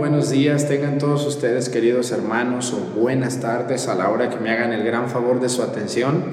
[0.00, 4.48] Buenos días, tengan todos ustedes queridos hermanos o buenas tardes a la hora que me
[4.48, 6.24] hagan el gran favor de su atención.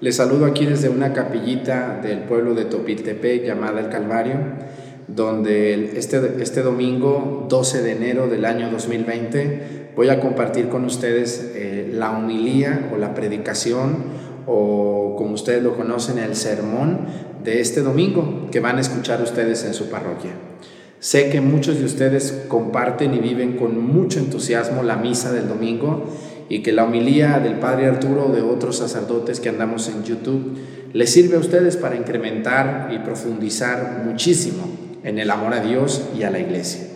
[0.00, 4.36] Les saludo aquí desde una capillita del pueblo de Topiltepec llamada El Calvario,
[5.08, 11.54] donde este, este domingo 12 de enero del año 2020 voy a compartir con ustedes
[11.56, 13.96] eh, la humilía o la predicación
[14.46, 17.08] o como ustedes lo conocen el sermón
[17.42, 20.30] de este domingo que van a escuchar ustedes en su parroquia.
[21.02, 26.04] Sé que muchos de ustedes comparten y viven con mucho entusiasmo la misa del domingo
[26.48, 30.58] y que la homilía del Padre Arturo o de otros sacerdotes que andamos en YouTube
[30.92, 34.62] les sirve a ustedes para incrementar y profundizar muchísimo
[35.02, 36.86] en el amor a Dios y a la iglesia.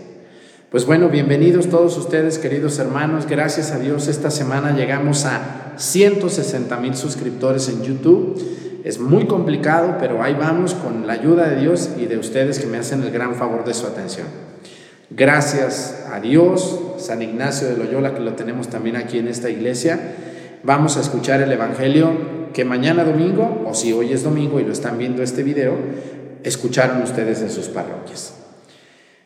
[0.70, 3.26] Pues bueno, bienvenidos todos ustedes, queridos hermanos.
[3.26, 8.40] Gracias a Dios, esta semana llegamos a 160 mil suscriptores en YouTube
[8.86, 12.68] es muy complicado, pero ahí vamos con la ayuda de Dios y de ustedes que
[12.68, 14.28] me hacen el gran favor de su atención.
[15.10, 19.98] Gracias a Dios, San Ignacio de Loyola, que lo tenemos también aquí en esta iglesia.
[20.62, 22.12] Vamos a escuchar el Evangelio
[22.52, 25.74] que mañana domingo, o si hoy es domingo y lo están viendo este video,
[26.44, 28.34] escucharon ustedes en sus parroquias.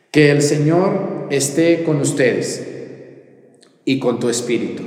[0.09, 2.67] Que el Señor esté con ustedes
[3.85, 4.81] y con tu espíritu.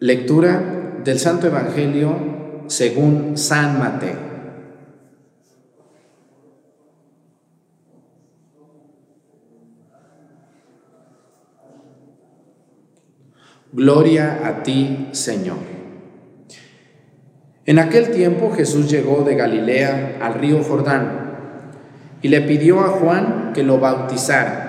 [0.00, 2.35] Lectura del Santo Evangelio
[2.68, 4.26] según San Mateo.
[13.72, 15.58] Gloria a ti, Señor.
[17.66, 21.26] En aquel tiempo Jesús llegó de Galilea al río Jordán
[22.22, 24.66] y le pidió a Juan que lo bautizara.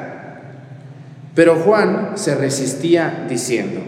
[1.35, 3.81] Pero Juan se resistía diciendo,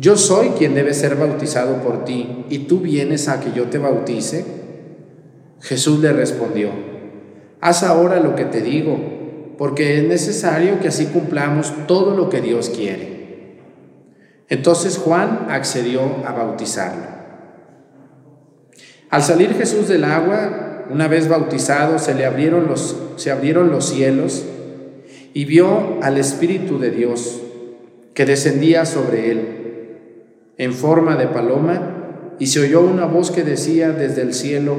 [0.00, 3.78] yo soy quien debe ser bautizado por ti, y tú vienes a que yo te
[3.78, 4.44] bautice.
[5.60, 6.70] Jesús le respondió,
[7.60, 8.96] haz ahora lo que te digo,
[9.58, 13.58] porque es necesario que así cumplamos todo lo que Dios quiere.
[14.48, 17.18] Entonces Juan accedió a bautizarlo.
[19.10, 23.88] Al salir Jesús del agua, una vez bautizado, se le abrieron los, se abrieron los
[23.88, 24.44] cielos
[25.34, 27.40] y vio al Espíritu de Dios
[28.14, 29.57] que descendía sobre él
[30.58, 31.94] en forma de paloma,
[32.38, 34.76] y se oyó una voz que decía desde el cielo,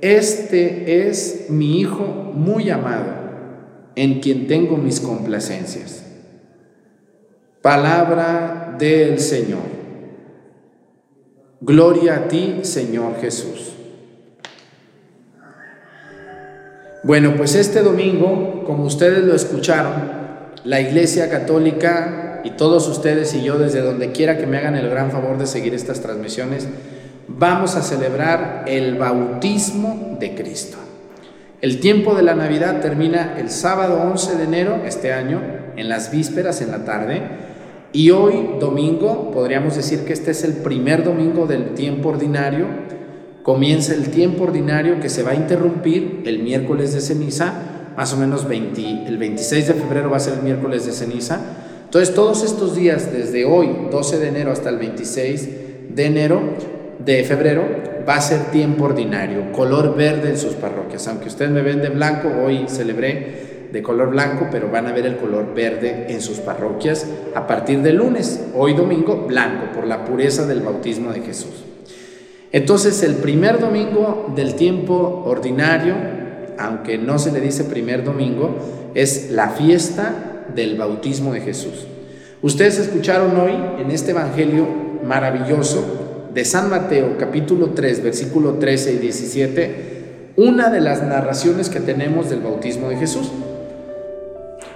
[0.00, 2.04] Este es mi Hijo
[2.34, 3.12] muy amado,
[3.96, 6.06] en quien tengo mis complacencias.
[7.60, 9.80] Palabra del Señor.
[11.60, 13.74] Gloria a ti, Señor Jesús.
[17.02, 20.20] Bueno, pues este domingo, como ustedes lo escucharon,
[20.64, 24.88] la Iglesia Católica y todos ustedes y yo desde donde quiera que me hagan el
[24.88, 26.68] gran favor de seguir estas transmisiones,
[27.28, 30.76] vamos a celebrar el bautismo de Cristo.
[31.60, 35.40] El tiempo de la Navidad termina el sábado 11 de enero este año,
[35.76, 37.22] en las vísperas, en la tarde,
[37.92, 42.66] y hoy, domingo, podríamos decir que este es el primer domingo del tiempo ordinario,
[43.42, 47.52] comienza el tiempo ordinario que se va a interrumpir el miércoles de ceniza,
[47.96, 51.40] más o menos el 26 de febrero va a ser el miércoles de ceniza,
[51.90, 55.48] entonces, todos estos días, desde hoy, 12 de enero hasta el 26
[55.92, 56.40] de enero,
[57.04, 57.64] de febrero,
[58.08, 61.08] va a ser tiempo ordinario, color verde en sus parroquias.
[61.08, 65.04] Aunque ustedes me ven de blanco, hoy celebré de color blanco, pero van a ver
[65.04, 70.04] el color verde en sus parroquias a partir del lunes, hoy domingo, blanco, por la
[70.04, 71.64] pureza del bautismo de Jesús.
[72.52, 75.96] Entonces, el primer domingo del tiempo ordinario,
[76.56, 78.54] aunque no se le dice primer domingo,
[78.94, 81.86] es la fiesta del bautismo de Jesús.
[82.42, 84.66] Ustedes escucharon hoy en este Evangelio
[85.04, 90.00] maravilloso de San Mateo capítulo 3 versículo 13 y 17
[90.36, 93.30] una de las narraciones que tenemos del bautismo de Jesús.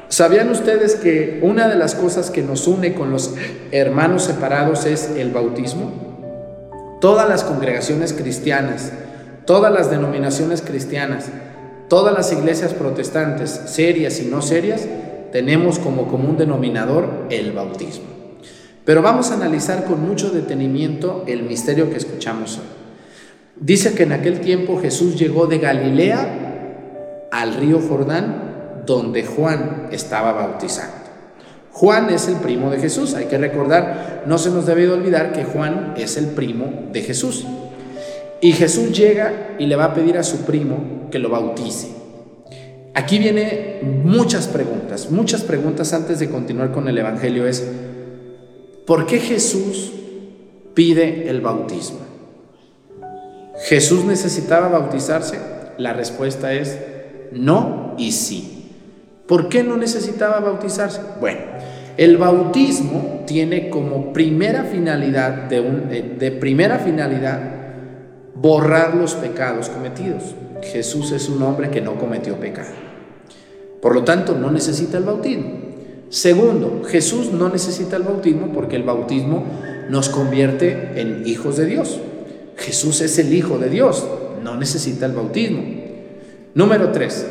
[0.08, 3.34] ¿Sabían ustedes que una de las cosas que nos une con los
[3.72, 6.98] hermanos separados es el bautismo?
[7.00, 8.92] Todas las congregaciones cristianas,
[9.46, 11.26] todas las denominaciones cristianas,
[11.88, 14.82] todas las iglesias protestantes, serias y no serias,
[15.34, 18.04] tenemos como común denominador el bautismo.
[18.84, 22.66] Pero vamos a analizar con mucho detenimiento el misterio que escuchamos hoy.
[23.56, 30.34] Dice que en aquel tiempo Jesús llegó de Galilea al río Jordán, donde Juan estaba
[30.34, 30.98] bautizando.
[31.72, 35.42] Juan es el primo de Jesús, hay que recordar, no se nos debe olvidar que
[35.42, 37.44] Juan es el primo de Jesús.
[38.40, 42.03] Y Jesús llega y le va a pedir a su primo que lo bautice.
[42.94, 47.68] Aquí viene muchas preguntas, muchas preguntas antes de continuar con el Evangelio es,
[48.86, 49.92] ¿por qué Jesús
[50.74, 51.98] pide el bautismo?
[53.64, 55.38] ¿Jesús necesitaba bautizarse?
[55.76, 56.78] La respuesta es
[57.32, 58.70] no y sí.
[59.26, 61.00] ¿Por qué no necesitaba bautizarse?
[61.18, 61.40] Bueno,
[61.96, 67.40] el bautismo tiene como primera finalidad de, un, de primera finalidad
[68.36, 70.36] borrar los pecados cometidos.
[70.62, 72.83] Jesús es un hombre que no cometió pecado.
[73.84, 75.44] Por lo tanto, no necesita el bautismo.
[76.08, 79.44] Segundo, Jesús no necesita el bautismo porque el bautismo
[79.90, 82.00] nos convierte en hijos de Dios.
[82.56, 84.06] Jesús es el Hijo de Dios,
[84.42, 85.62] no necesita el bautismo.
[86.54, 87.26] Número tres,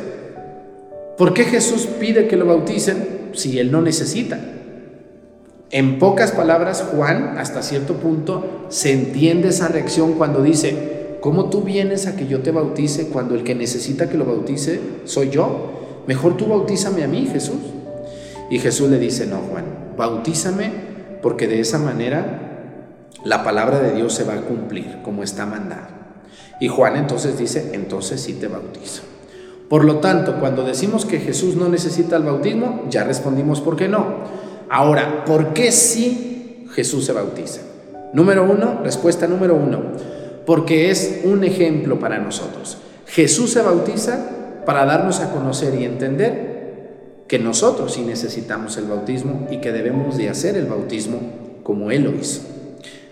[1.18, 4.38] ¿por qué Jesús pide que lo bauticen si Él no necesita?
[5.72, 11.62] En pocas palabras, Juan, hasta cierto punto, se entiende esa reacción cuando dice, ¿cómo tú
[11.62, 15.82] vienes a que yo te bautice cuando el que necesita que lo bautice soy yo?
[16.06, 17.60] Mejor tú bautízame a mí, Jesús.
[18.50, 19.64] Y Jesús le dice, no, Juan,
[19.96, 20.70] bautízame
[21.22, 22.44] porque de esa manera
[23.24, 25.88] la palabra de Dios se va a cumplir como está mandado.
[26.60, 29.02] Y Juan entonces dice, entonces sí te bautizo.
[29.68, 33.88] Por lo tanto, cuando decimos que Jesús no necesita el bautismo, ya respondimos por qué
[33.88, 34.18] no.
[34.68, 37.62] Ahora, ¿por qué sí Jesús se bautiza?
[38.12, 39.82] Número uno, respuesta número uno,
[40.46, 42.78] porque es un ejemplo para nosotros.
[43.06, 49.46] Jesús se bautiza para darnos a conocer y entender que nosotros sí necesitamos el bautismo
[49.50, 51.20] y que debemos de hacer el bautismo
[51.62, 52.42] como Él lo hizo.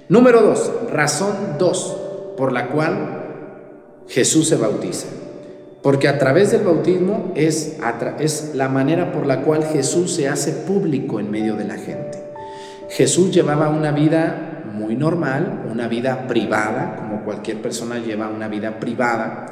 [0.08, 1.96] Número dos, razón dos
[2.36, 5.06] por la cual Jesús se bautiza.
[5.82, 7.78] Porque a través del bautismo es
[8.54, 12.22] la manera por la cual Jesús se hace público en medio de la gente.
[12.88, 18.78] Jesús llevaba una vida muy normal, una vida privada, como cualquier persona lleva una vida
[18.78, 19.46] privada,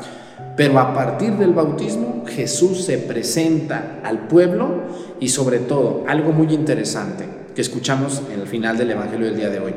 [0.57, 4.83] pero a partir del bautismo Jesús se presenta al pueblo
[5.19, 9.51] y sobre todo algo muy interesante que escuchamos en el final del Evangelio del día
[9.51, 9.75] de hoy.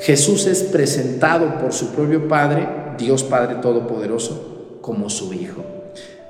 [0.00, 2.66] Jesús es presentado por su propio Padre,
[2.98, 5.64] Dios Padre Todopoderoso, como su Hijo.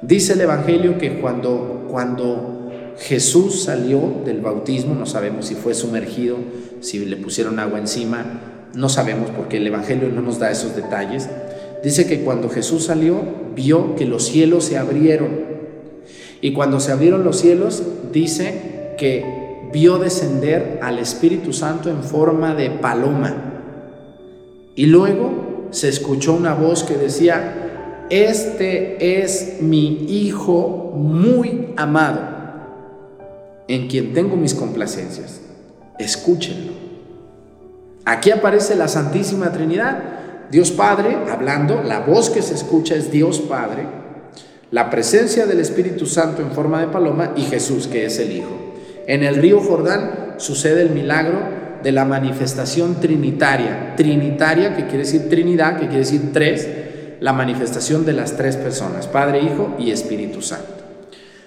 [0.03, 6.37] Dice el Evangelio que cuando, cuando Jesús salió del bautismo, no sabemos si fue sumergido,
[6.81, 8.25] si le pusieron agua encima,
[8.75, 11.29] no sabemos porque el Evangelio no nos da esos detalles.
[11.83, 13.21] Dice que cuando Jesús salió,
[13.55, 15.47] vio que los cielos se abrieron.
[16.41, 17.83] Y cuando se abrieron los cielos,
[18.13, 23.47] dice que vio descender al Espíritu Santo en forma de paloma
[24.77, 32.21] y luego se escuchó una voz que decía, este es mi Hijo muy amado,
[33.67, 35.41] en quien tengo mis complacencias.
[35.99, 36.73] Escúchenlo.
[38.05, 40.16] Aquí aparece la Santísima Trinidad,
[40.51, 43.85] Dios Padre hablando, la voz que se escucha es Dios Padre,
[44.71, 48.75] la presencia del Espíritu Santo en forma de paloma y Jesús que es el Hijo.
[49.07, 51.39] En el río Jordán sucede el milagro
[51.83, 53.95] de la manifestación trinitaria.
[53.97, 56.69] Trinitaria, que quiere decir Trinidad, que quiere decir tres,
[57.21, 60.75] la manifestación de las tres personas, Padre, Hijo y Espíritu Santo.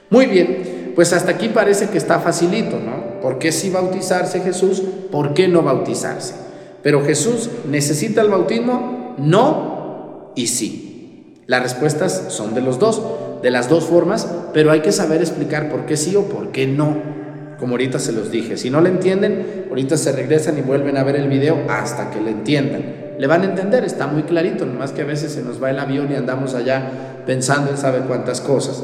[0.09, 3.19] Muy bien, pues hasta aquí parece que está facilito, ¿no?
[3.21, 4.81] ¿Por qué sí bautizarse Jesús?
[5.11, 6.48] ¿Por qué no bautizarse?
[6.83, 11.35] Pero Jesús necesita el bautismo, no y sí.
[11.45, 13.01] Las respuestas son de los dos,
[13.41, 16.67] de las dos formas, pero hay que saber explicar por qué sí o por qué
[16.67, 17.19] no
[17.59, 18.57] como ahorita se los dije.
[18.57, 22.21] Si no le entienden, ahorita se regresan y vuelven a ver el video hasta que
[22.21, 23.15] le entiendan.
[23.17, 25.79] Le van a entender, está muy clarito, nomás que a veces se nos va el
[25.79, 26.89] avión y andamos allá
[27.25, 28.81] pensando en sabe cuántas cosas.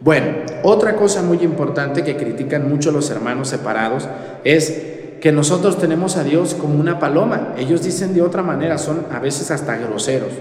[0.00, 0.26] Bueno,
[0.62, 4.08] otra cosa muy importante que critican mucho los hermanos separados
[4.44, 4.91] es
[5.22, 7.54] que nosotros tenemos a Dios como una paloma.
[7.56, 10.32] Ellos dicen de otra manera, son a veces hasta groseros.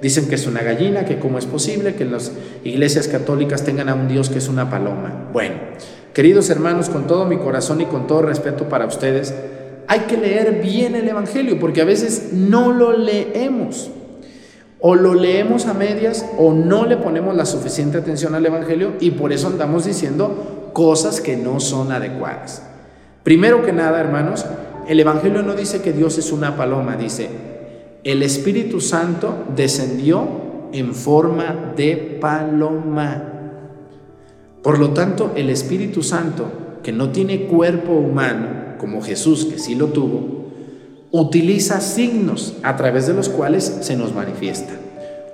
[0.00, 2.30] Dicen que es una gallina, que cómo es posible que las
[2.62, 5.30] iglesias católicas tengan a un Dios que es una paloma.
[5.32, 5.56] Bueno,
[6.18, 9.32] Queridos hermanos, con todo mi corazón y con todo respeto para ustedes,
[9.86, 13.88] hay que leer bien el Evangelio porque a veces no lo leemos.
[14.80, 19.12] O lo leemos a medias o no le ponemos la suficiente atención al Evangelio y
[19.12, 22.67] por eso andamos diciendo cosas que no son adecuadas.
[23.22, 24.46] Primero que nada, hermanos,
[24.88, 27.28] el Evangelio no dice que Dios es una paloma, dice,
[28.04, 30.26] el Espíritu Santo descendió
[30.72, 33.22] en forma de paloma.
[34.62, 39.74] Por lo tanto, el Espíritu Santo, que no tiene cuerpo humano, como Jesús, que sí
[39.74, 40.46] lo tuvo,
[41.10, 44.72] utiliza signos a través de los cuales se nos manifiesta.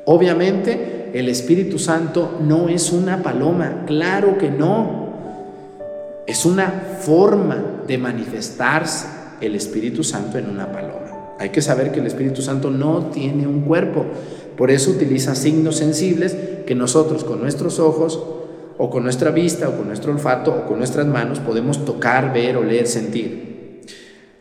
[0.07, 5.05] Obviamente, el Espíritu Santo no es una paloma, claro que no.
[6.27, 9.07] Es una forma de manifestarse
[9.41, 11.35] el Espíritu Santo en una paloma.
[11.39, 14.07] Hay que saber que el Espíritu Santo no tiene un cuerpo,
[14.57, 16.37] por eso utiliza signos sensibles
[16.67, 18.23] que nosotros con nuestros ojos
[18.79, 22.57] o con nuestra vista, o con nuestro olfato, o con nuestras manos podemos tocar, ver,
[22.57, 23.83] oler, sentir.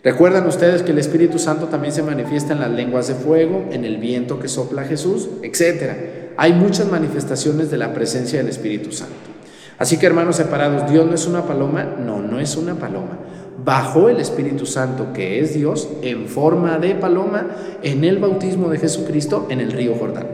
[0.04, 3.86] Recuerdan ustedes que el Espíritu Santo también se manifiesta en las lenguas de fuego, en
[3.86, 6.34] el viento que sopla Jesús, etc.
[6.36, 9.33] Hay muchas manifestaciones de la presencia del Espíritu Santo.
[9.78, 13.20] Así que hermanos separados, Dios no es una paloma, no, no es una paloma.
[13.64, 17.48] Bajó el Espíritu Santo, que es Dios, en forma de paloma
[17.82, 20.28] en el bautismo de Jesucristo en el río Jordán.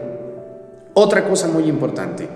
[0.94, 2.28] Otra cosa muy importante,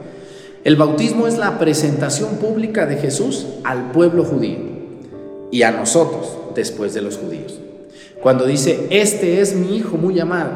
[0.63, 4.59] el bautismo es la presentación pública de Jesús al pueblo judío
[5.51, 7.59] y a nosotros después de los judíos.
[8.21, 10.51] Cuando dice, este es mi Hijo muy amado,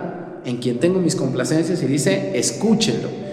[0.46, 3.27] en quien tengo mis complacencias, y dice, escúchenlo.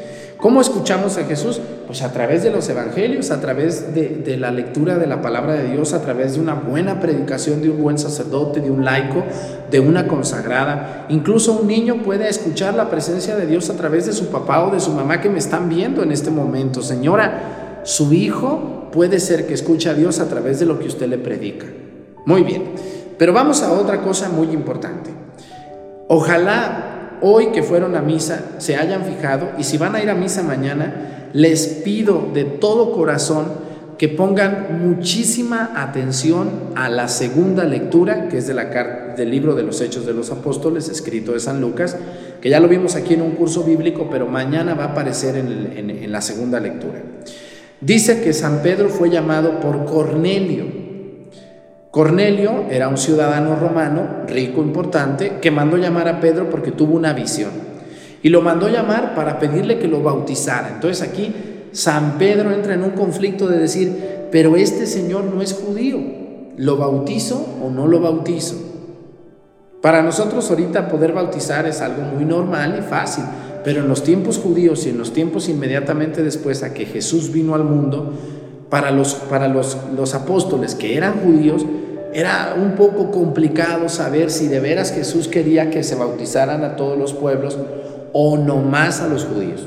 [0.44, 1.58] ¿Cómo escuchamos a Jesús?
[1.86, 5.70] Pues a través de los evangelios, a través de, la lectura de la palabra de
[5.70, 9.24] Dios, a través de una buena predicación de un buen sacerdote, de un laico,
[9.70, 11.06] de una consagrada.
[11.08, 14.70] Incluso un niño puede escuchar la presencia de Dios a través de su papá o
[14.70, 16.82] de su mamá que me están viendo en este momento.
[16.82, 21.06] Señora, su hijo puede ser que escuche a Dios a través de lo que usted
[21.06, 21.64] le predica.
[22.26, 22.64] Muy bien,
[23.16, 25.08] pero vamos a otra cosa muy importante.
[26.06, 26.93] Ojalá
[27.26, 30.42] hoy que fueron a misa se hayan fijado y si van a ir a misa
[30.42, 33.46] mañana, les pido de todo corazón
[33.96, 39.62] que pongan muchísima atención a la segunda lectura, que es de la, del libro de
[39.62, 41.96] los Hechos de los Apóstoles, escrito de San Lucas,
[42.42, 45.90] que ya lo vimos aquí en un curso bíblico, pero mañana va a aparecer en,
[45.90, 47.02] en la segunda lectura.
[47.80, 50.83] Dice que San Pedro fue llamado por Cornelio,
[51.94, 57.12] Cornelio era un ciudadano romano, rico, importante, que mandó llamar a Pedro porque tuvo una
[57.12, 57.52] visión.
[58.20, 60.70] Y lo mandó llamar para pedirle que lo bautizara.
[60.74, 61.32] Entonces aquí
[61.70, 66.00] San Pedro entra en un conflicto de decir, pero este señor no es judío,
[66.56, 68.56] ¿lo bautizo o no lo bautizo?
[69.80, 73.22] Para nosotros ahorita poder bautizar es algo muy normal y fácil,
[73.62, 77.54] pero en los tiempos judíos y en los tiempos inmediatamente después a que Jesús vino
[77.54, 78.14] al mundo,
[78.70, 81.64] para los, para los, los apóstoles que eran judíos,
[82.12, 86.96] era un poco complicado saber si de veras Jesús quería que se bautizaran a todos
[86.96, 87.58] los pueblos
[88.12, 89.66] o no más a los judíos.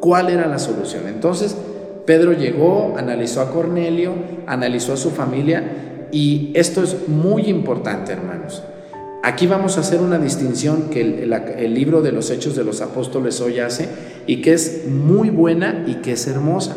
[0.00, 1.08] ¿Cuál era la solución?
[1.08, 1.56] Entonces,
[2.04, 4.12] Pedro llegó, analizó a Cornelio,
[4.46, 8.62] analizó a su familia y esto es muy importante, hermanos.
[9.22, 13.40] Aquí vamos a hacer una distinción que el, libro de los Hechos de los Apóstoles
[13.40, 13.88] hoy hace
[14.26, 16.76] y que es muy buena y que es hermosa.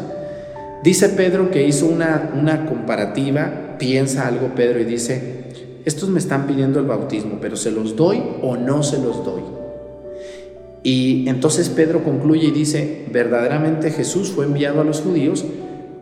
[0.83, 5.45] Dice Pedro que hizo una, una comparativa, piensa algo Pedro y dice,
[5.85, 9.41] estos me están pidiendo el bautismo, pero ¿se los doy o no se los doy?
[10.83, 15.45] Y entonces Pedro concluye y dice, verdaderamente Jesús fue enviado a los judíos,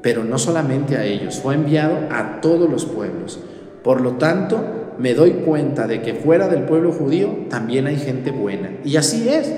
[0.01, 3.39] pero no solamente a ellos, fue enviado a todos los pueblos.
[3.83, 8.31] Por lo tanto, me doy cuenta de que fuera del pueblo judío también hay gente
[8.31, 8.71] buena.
[8.85, 9.51] Y así es.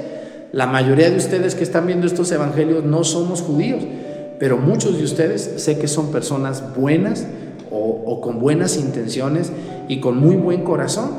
[0.51, 3.84] La mayoría de ustedes que están viendo estos evangelios no somos judíos,
[4.42, 7.28] pero muchos de ustedes sé que son personas buenas
[7.70, 9.52] o, con buenas intenciones
[9.88, 11.12] y con muy buen corazón.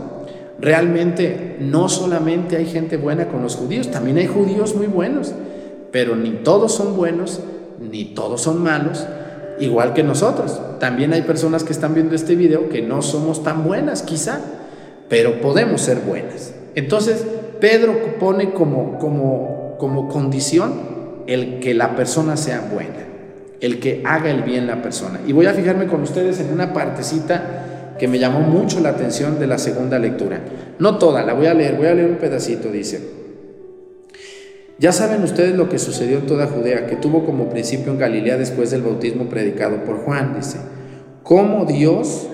[0.58, 5.34] Realmente no solamente hay gente buena con los judíos, también hay judíos muy buenos,
[5.92, 7.38] pero ni todos son buenos,
[7.78, 9.06] ni todos son malos,
[9.60, 10.60] igual que nosotros.
[10.80, 14.40] También hay personas que están viendo este video que no somos tan buenas quizá,
[15.08, 16.54] pero podemos ser buenas.
[16.74, 17.24] Entonces,
[17.60, 20.72] Pedro pone como, como, como condición
[21.28, 23.01] el que la persona sea buena
[23.62, 25.20] el que haga el bien la persona.
[25.26, 29.38] Y voy a fijarme con ustedes en una partecita que me llamó mucho la atención
[29.38, 30.40] de la segunda lectura.
[30.80, 33.00] No toda, la voy a leer, voy a leer un pedacito, dice.
[34.80, 38.36] Ya saben ustedes lo que sucedió en toda Judea, que tuvo como principio en Galilea
[38.36, 40.58] después del bautismo predicado por Juan, dice.
[41.22, 42.26] Cómo Dios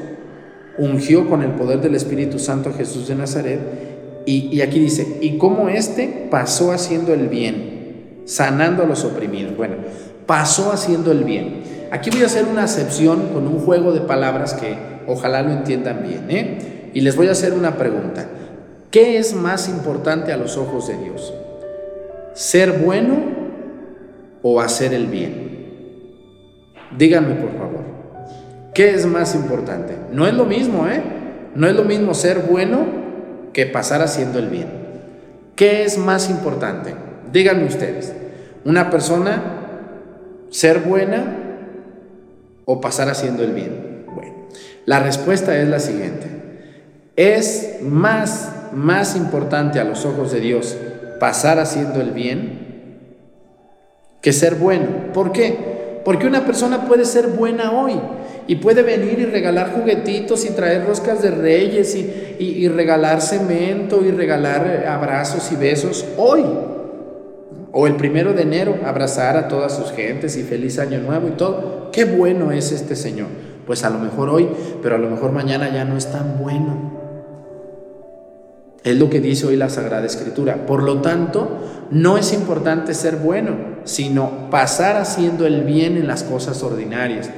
[0.78, 3.60] ungió con el poder del Espíritu Santo a Jesús de Nazaret.
[4.24, 9.54] Y, y aquí dice, y cómo éste pasó haciendo el bien, sanando a los oprimidos.
[9.54, 9.74] Bueno,
[10.28, 11.62] pasó haciendo el bien.
[11.90, 16.02] Aquí voy a hacer una acepción con un juego de palabras que ojalá lo entiendan
[16.02, 16.26] bien.
[16.28, 16.90] ¿eh?
[16.92, 18.26] Y les voy a hacer una pregunta.
[18.90, 21.32] ¿Qué es más importante a los ojos de Dios?
[22.34, 23.14] ¿Ser bueno
[24.42, 25.48] o hacer el bien?
[26.96, 27.84] Díganme por favor.
[28.74, 29.94] ¿Qué es más importante?
[30.12, 31.02] No es lo mismo, ¿eh?
[31.54, 32.80] No es lo mismo ser bueno
[33.54, 34.68] que pasar haciendo el bien.
[35.56, 36.94] ¿Qué es más importante?
[37.32, 38.14] Díganme ustedes.
[38.66, 39.58] Una persona
[40.50, 41.36] ¿Ser buena
[42.64, 44.04] o pasar haciendo el bien?
[44.14, 44.34] Bueno,
[44.86, 46.26] la respuesta es la siguiente.
[47.16, 50.76] Es más, más importante a los ojos de Dios
[51.18, 52.68] pasar haciendo el bien
[54.20, 55.12] que ser bueno.
[55.12, 56.00] ¿Por qué?
[56.04, 58.00] Porque una persona puede ser buena hoy
[58.46, 64.02] y puede venir y regalar juguetitos y traer roscas de reyes y, y regalar cemento
[64.04, 66.44] y regalar abrazos y besos hoy.
[67.72, 71.32] O el primero de enero abrazar a todas sus gentes y feliz año nuevo y
[71.32, 71.90] todo.
[71.92, 73.28] Qué bueno es este Señor.
[73.66, 74.48] Pues a lo mejor hoy,
[74.82, 76.98] pero a lo mejor mañana ya no es tan bueno.
[78.84, 80.64] Es lo que dice hoy la Sagrada Escritura.
[80.64, 81.58] Por lo tanto,
[81.90, 87.28] no es importante ser bueno, sino pasar haciendo el bien en las cosas ordinarias.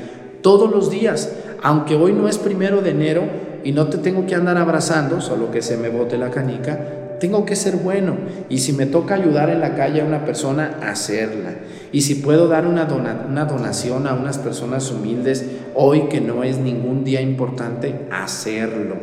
[0.43, 1.33] Todos los días,
[1.63, 3.25] aunque hoy no es primero de enero
[3.65, 7.45] y no te tengo que andar abrazando, solo que se me bote la canica, tengo
[7.45, 8.17] que ser bueno.
[8.49, 11.55] Y si me toca ayudar en la calle a una persona, hacerla.
[11.93, 12.89] Y si puedo dar una,
[13.29, 18.97] una donación a unas personas humildes, hoy que no es ningún día importante, hacerlo.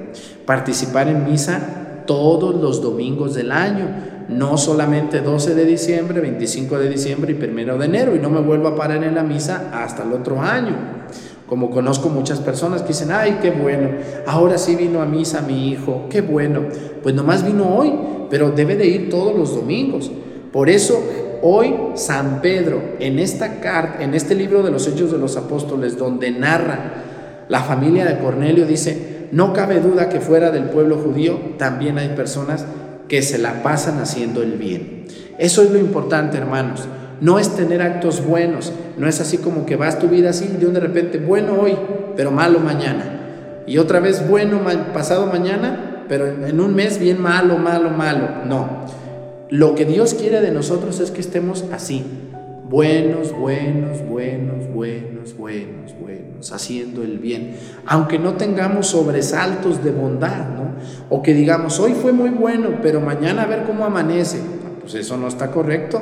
[0.46, 3.88] Participar en misa todos los domingos del año,
[4.30, 8.42] no solamente 12 de diciembre, 25 de diciembre y 1 de enero, y no me
[8.42, 10.76] vuelvo a parar en la misa hasta el otro año.
[11.48, 13.90] Como conozco muchas personas que dicen, ay, qué bueno,
[14.26, 16.64] ahora sí vino a misa mi hijo, qué bueno.
[17.02, 17.94] Pues nomás vino hoy,
[18.30, 20.12] pero debe de ir todos los domingos.
[20.52, 21.02] Por eso
[21.42, 25.98] hoy San Pedro, en esta carta, en este libro de los Hechos de los Apóstoles,
[25.98, 31.40] donde narra la familia de Cornelio, dice, no cabe duda que fuera del pueblo judío
[31.58, 32.66] también hay personas
[33.08, 35.06] que se la pasan haciendo el bien.
[35.38, 36.88] Eso es lo importante, hermanos.
[37.20, 40.74] No es tener actos buenos, no es así como que vas tu vida así un
[40.74, 41.76] de repente bueno hoy,
[42.16, 43.64] pero malo mañana.
[43.66, 44.62] Y otra vez bueno
[44.94, 48.46] pasado mañana, pero en un mes bien malo, malo, malo.
[48.46, 48.86] No.
[49.50, 52.06] Lo que Dios quiere de nosotros es que estemos así,
[52.70, 57.56] buenos, buenos, buenos, buenos, buenos, buenos, haciendo el bien,
[57.86, 60.68] aunque no tengamos sobresaltos de bondad, ¿no?
[61.10, 64.40] O que digamos, hoy fue muy bueno, pero mañana a ver cómo amanece.
[64.82, 66.02] Pues eso no está correcto.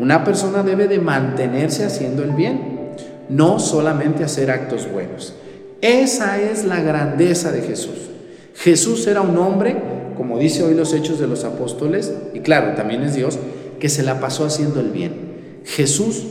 [0.00, 2.80] Una persona debe de mantenerse haciendo el bien,
[3.28, 5.34] no solamente hacer actos buenos.
[5.82, 8.08] Esa es la grandeza de Jesús.
[8.54, 9.76] Jesús era un hombre,
[10.16, 13.38] como dice hoy los hechos de los apóstoles, y claro, también es Dios,
[13.78, 15.60] que se la pasó haciendo el bien.
[15.64, 16.24] Jesús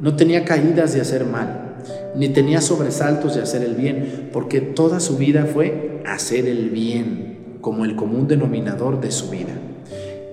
[0.00, 1.74] no tenía caídas de hacer mal,
[2.14, 7.56] ni tenía sobresaltos de hacer el bien, porque toda su vida fue hacer el bien,
[7.60, 9.54] como el común denominador de su vida.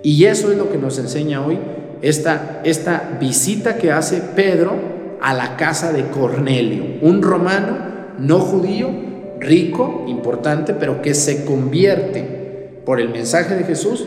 [0.04, 1.58] Y eso es lo que nos enseña hoy
[2.02, 7.78] esta, esta visita que hace Pedro a la casa de Cornelio, un romano
[8.20, 8.90] no judío,
[9.40, 14.06] rico, importante, pero que se convierte por el mensaje de Jesús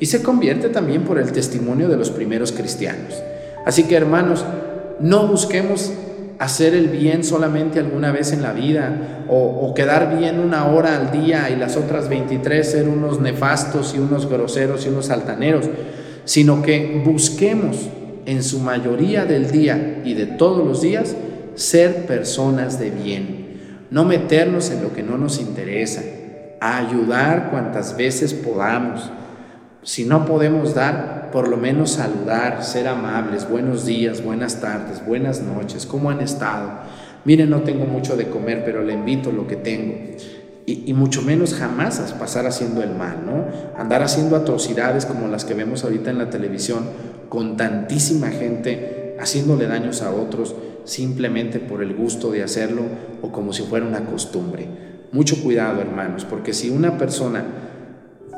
[0.00, 3.22] y se convierte también por el testimonio de los primeros cristianos.
[3.64, 4.44] Así que hermanos,
[5.00, 5.92] no busquemos
[6.38, 10.96] hacer el bien solamente alguna vez en la vida o, o, quedar bien una hora
[10.96, 15.66] al día y las otras 23 ser unos nefastos y unos groseros y unos altaneros
[16.24, 17.88] sino que busquemos
[18.26, 21.16] en su mayoría del día y de todos los días
[21.54, 26.02] ser personas de bien, no meternos en lo que no nos interesa,
[26.60, 29.10] ayudar cuantas veces podamos.
[29.82, 35.42] Si no podemos dar, por lo menos saludar, ser amables, buenos días, buenas tardes, buenas
[35.42, 36.70] noches, ¿cómo han estado?
[37.24, 39.94] Miren, no tengo mucho de comer, pero le invito lo que tengo
[40.66, 43.44] y, mucho menos jamás pasar haciendo el mal, ¿no?
[43.78, 46.84] Andar haciendo atrocidades como las que vemos ahorita en la televisión,
[47.28, 52.82] con tantísima gente haciéndole daños a otros simplemente por el gusto de hacerlo
[53.22, 54.66] o como si fuera una costumbre.
[55.12, 57.44] Mucho cuidado, hermanos, porque si una persona,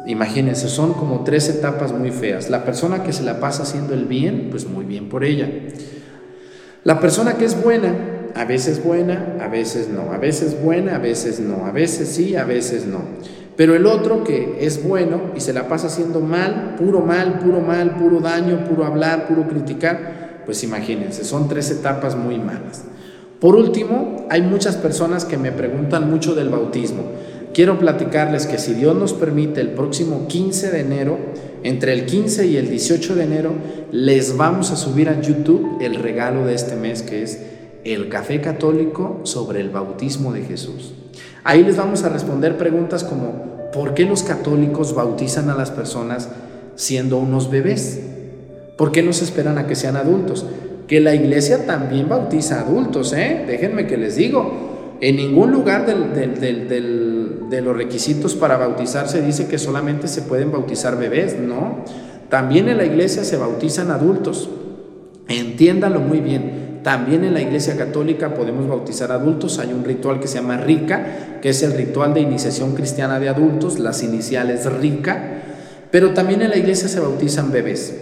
[0.07, 2.51] imagínense, son como tres etapas muy feas.
[2.51, 5.49] La persona que se la pasa haciendo el bien, pues muy bien por ella.
[6.85, 7.95] La persona que es buena,
[8.37, 12.37] a veces buena, a veces no, a veces buena, a veces no, a veces sí,
[12.37, 13.01] a veces no.
[13.57, 17.61] Pero el otro que es bueno y se la pasa haciendo mal, puro mal, puro
[17.61, 22.85] mal, puro daño, puro hablar, puro criticar, pues imagínense, son tres etapas muy malas.
[23.41, 27.05] Por último, hay muchas personas que me preguntan mucho del bautismo.
[27.55, 31.19] Quiero platicarles que si Dios nos permite, el próximo 15 de enero,
[31.63, 33.53] entre el 15 y el 18 de enero,
[33.93, 37.56] les vamos a subir a YouTube el regalo de este mes que es
[37.93, 40.93] el café católico sobre el bautismo de Jesús.
[41.45, 46.29] Ahí les vamos a responder preguntas como, ¿por qué los católicos bautizan a las personas
[46.75, 48.01] siendo unos bebés?
[48.77, 50.45] ¿Por qué no se esperan a que sean adultos?
[50.89, 53.45] Que la iglesia también bautiza adultos, ¿eh?
[53.47, 60.09] Déjenme que les digo, en ningún lugar de los requisitos para bautizarse dice que solamente
[60.09, 61.85] se pueden bautizar bebés, no.
[62.29, 64.51] También en la iglesia se bautizan adultos.
[65.29, 66.66] Entiéndalo muy bien.
[66.87, 69.59] También en la Iglesia Católica podemos bautizar adultos.
[69.59, 73.29] Hay un ritual que se llama RICA, que es el ritual de iniciación cristiana de
[73.29, 75.21] adultos, las iniciales RICA.
[75.91, 77.93] Pero también en la iglesia se bautizan bebés.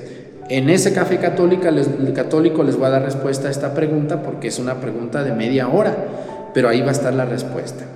[0.51, 4.49] En ese café católica, les, católico les voy a dar respuesta a esta pregunta porque
[4.49, 5.97] es una pregunta de media hora,
[6.53, 7.87] pero ahí va a estar la respuesta.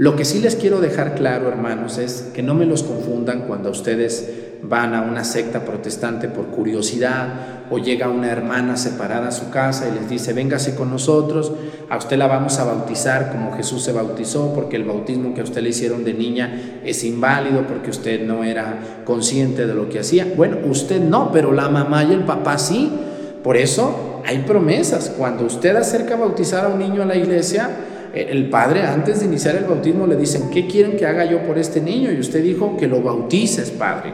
[0.00, 3.68] Lo que sí les quiero dejar claro, hermanos, es que no me los confundan cuando
[3.68, 4.30] ustedes
[4.62, 9.90] van a una secta protestante por curiosidad o llega una hermana separada a su casa
[9.90, 11.52] y les dice, véngase con nosotros,
[11.90, 15.44] a usted la vamos a bautizar como Jesús se bautizó, porque el bautismo que a
[15.44, 19.98] usted le hicieron de niña es inválido, porque usted no era consciente de lo que
[19.98, 20.26] hacía.
[20.34, 22.90] Bueno, usted no, pero la mamá y el papá sí.
[23.44, 25.12] Por eso hay promesas.
[25.18, 27.68] Cuando usted acerca a bautizar a un niño a la iglesia,
[28.14, 31.58] el padre antes de iniciar el bautismo le dicen, ¿qué quieren que haga yo por
[31.58, 32.10] este niño?
[32.12, 34.12] Y usted dijo que lo bautices, padre.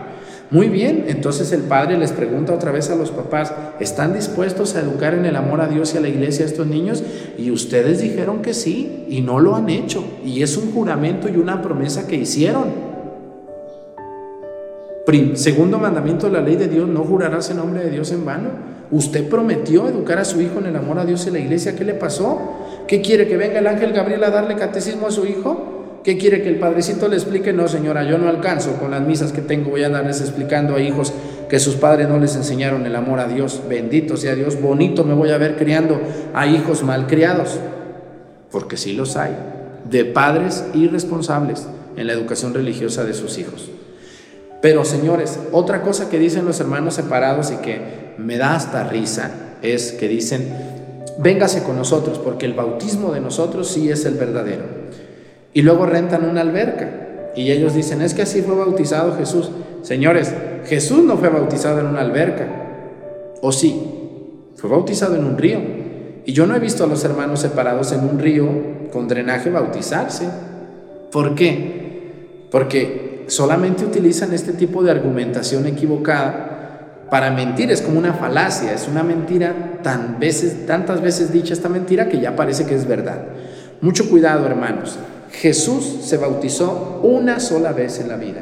[0.51, 4.81] Muy bien, entonces el padre les pregunta otra vez a los papás, ¿están dispuestos a
[4.81, 7.03] educar en el amor a Dios y a la iglesia a estos niños?
[7.37, 10.05] Y ustedes dijeron que sí y no lo han hecho.
[10.25, 12.87] Y es un juramento y una promesa que hicieron.
[15.35, 18.49] Segundo mandamiento de la ley de Dios, no jurarás en nombre de Dios en vano.
[18.91, 21.77] Usted prometió educar a su hijo en el amor a Dios y a la iglesia.
[21.77, 22.56] ¿Qué le pasó?
[22.87, 26.01] ¿Qué quiere que venga el ángel Gabriel a darle catecismo a su hijo?
[26.05, 27.53] ¿Qué quiere que el padrecito le explique?
[27.53, 29.71] No, señora, yo no alcanzo con las misas que tengo.
[29.71, 31.13] Voy a darles explicando a hijos
[31.49, 33.63] que sus padres no les enseñaron el amor a Dios.
[33.69, 36.01] Bendito sea Dios, bonito me voy a ver criando
[36.33, 37.59] a hijos malcriados.
[38.53, 39.37] Porque sí los hay,
[39.91, 43.69] de padres irresponsables en la educación religiosa de sus hijos.
[44.63, 49.33] Pero señores, otra cosa que dicen los hermanos separados y que me da hasta risa
[49.61, 50.76] es que dicen,
[51.19, 54.65] véngase con nosotros porque el bautismo de nosotros sí es el verdadero.
[55.53, 57.33] Y luego rentan una alberca.
[57.35, 59.51] Y ellos dicen, es que así fue bautizado Jesús.
[59.83, 60.33] Señores,
[60.67, 62.47] Jesús no fue bautizado en una alberca.
[63.43, 63.83] ¿O sí?
[64.57, 65.61] Fue bautizado en un río.
[66.25, 68.49] Y yo no he visto a los hermanos separados en un río
[68.93, 70.29] con drenaje bautizarse.
[71.13, 72.49] ¿Por qué?
[72.51, 76.56] Porque solamente utilizan este tipo de argumentación equivocada
[77.11, 77.71] para mentir.
[77.71, 82.21] Es como una falacia, es una mentira tan veces, tantas veces dicha esta mentira que
[82.21, 83.23] ya parece que es verdad.
[83.81, 84.99] Mucho cuidado, hermanos.
[85.31, 88.41] Jesús se bautizó una sola vez en la vida.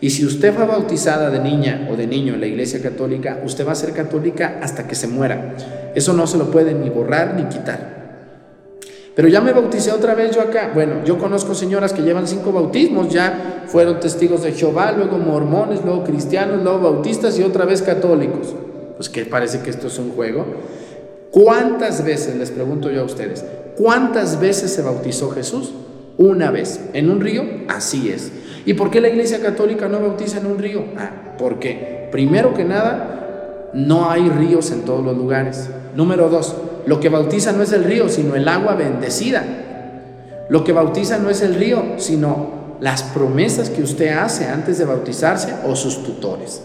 [0.00, 3.66] Y si usted fue bautizada de niña o de niño en la iglesia católica, usted
[3.66, 5.54] va a ser católica hasta que se muera.
[5.94, 7.95] Eso no se lo puede ni borrar ni quitar.
[9.16, 10.70] Pero ya me bauticé otra vez yo acá.
[10.72, 15.84] Bueno, yo conozco señoras que llevan cinco bautismos, ya fueron testigos de Jehová, luego mormones,
[15.84, 18.54] luego cristianos, luego bautistas y otra vez católicos.
[18.96, 20.44] Pues que parece que esto es un juego.
[21.32, 23.44] ¿Cuántas veces, les pregunto yo a ustedes,
[23.76, 25.72] cuántas veces se bautizó Jesús?
[26.18, 26.80] una vez.
[26.92, 27.44] ¿En un río?
[27.68, 28.32] Así es.
[28.64, 30.84] ¿Y por qué la Iglesia Católica no bautiza en un río?
[30.96, 35.68] Ah, porque primero que nada, no hay ríos en todos los lugares.
[35.94, 39.44] Número dos, lo que bautiza no es el río, sino el agua bendecida.
[40.48, 44.84] Lo que bautiza no es el río, sino las promesas que usted hace antes de
[44.84, 46.62] bautizarse o sus tutores.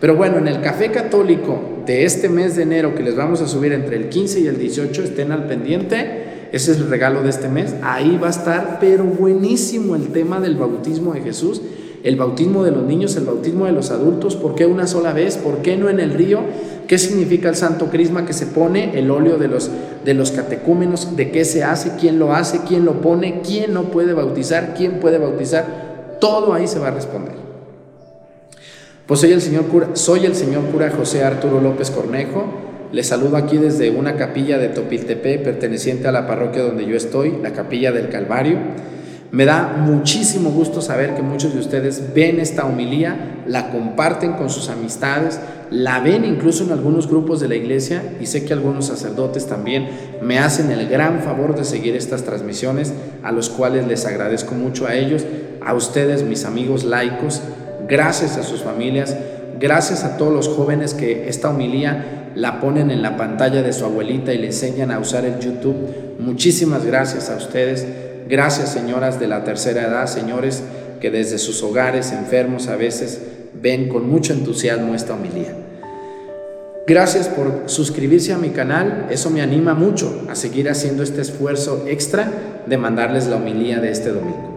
[0.00, 3.46] Pero bueno, en el café católico de este mes de enero que les vamos a
[3.46, 7.30] subir entre el 15 y el 18, estén al pendiente ese es el regalo de
[7.30, 7.74] este mes.
[7.82, 11.62] Ahí va a estar, pero buenísimo el tema del bautismo de Jesús,
[12.02, 14.36] el bautismo de los niños, el bautismo de los adultos.
[14.36, 15.36] ¿Por qué una sola vez?
[15.36, 16.40] ¿Por qué no en el río?
[16.86, 18.98] ¿Qué significa el santo crisma que se pone?
[18.98, 19.70] El óleo de los,
[20.04, 23.84] de los catecúmenos, de qué se hace, quién lo hace, quién lo pone, quién no
[23.84, 26.16] puede bautizar, quién puede bautizar.
[26.20, 27.34] Todo ahí se va a responder.
[29.06, 33.36] Pues soy el señor cura, soy el señor cura José Arturo López Cornejo les saludo
[33.36, 37.92] aquí desde una capilla de Topiltepe perteneciente a la parroquia donde yo estoy, la capilla
[37.92, 38.58] del Calvario.
[39.32, 44.50] Me da muchísimo gusto saber que muchos de ustedes ven esta homilía, la comparten con
[44.50, 45.38] sus amistades,
[45.70, 49.88] la ven incluso en algunos grupos de la iglesia y sé que algunos sacerdotes también
[50.20, 54.88] me hacen el gran favor de seguir estas transmisiones, a los cuales les agradezco mucho
[54.88, 55.24] a ellos,
[55.64, 57.40] a ustedes, mis amigos laicos,
[57.88, 59.16] gracias a sus familias,
[59.60, 63.84] gracias a todos los jóvenes que esta homilía la ponen en la pantalla de su
[63.84, 66.16] abuelita y le enseñan a usar el YouTube.
[66.18, 68.09] Muchísimas gracias a ustedes.
[68.28, 70.62] Gracias señoras de la tercera edad, señores
[71.00, 73.20] que desde sus hogares enfermos a veces
[73.54, 75.56] ven con mucho entusiasmo esta homilía.
[76.86, 81.84] Gracias por suscribirse a mi canal, eso me anima mucho a seguir haciendo este esfuerzo
[81.86, 82.30] extra
[82.66, 84.50] de mandarles la homilía de este domingo.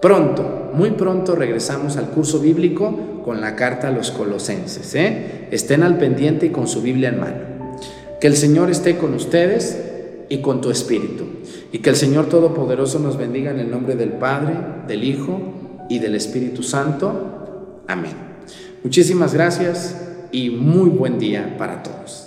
[0.00, 4.94] Pronto, muy pronto regresamos al curso bíblico con la carta a los colosenses.
[4.94, 5.48] ¿eh?
[5.50, 7.38] Estén al pendiente y con su Biblia en mano.
[8.20, 9.78] Que el Señor esté con ustedes
[10.28, 11.24] y con tu espíritu.
[11.74, 14.54] Y que el Señor Todopoderoso nos bendiga en el nombre del Padre,
[14.86, 15.40] del Hijo
[15.88, 17.82] y del Espíritu Santo.
[17.88, 18.12] Amén.
[18.84, 22.23] Muchísimas gracias y muy buen día para todos.